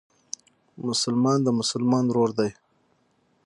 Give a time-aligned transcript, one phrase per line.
[0.87, 2.51] مسلمان د مسلمان ورور دئ.